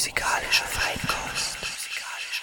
[0.00, 1.58] Musikalische Feinkost.
[1.60, 2.40] Musikalische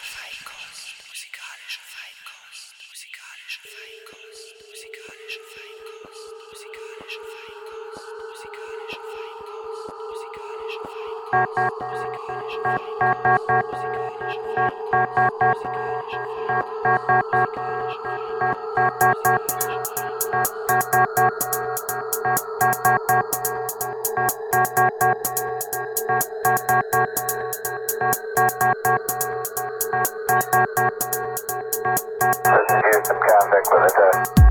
[32.97, 34.46] Here's some contact with the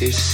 [0.00, 0.33] This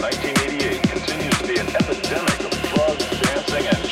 [0.00, 3.87] 1988 continues to be an epidemic of drugs, dancing, and